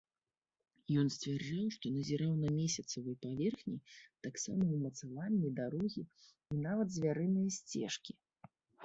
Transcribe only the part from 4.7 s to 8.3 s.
ўмацаванні, дарогі і нават звярыныя сцежкі.